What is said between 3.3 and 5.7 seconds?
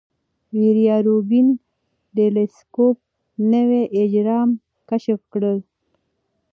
نوي اجرام کشف کړل.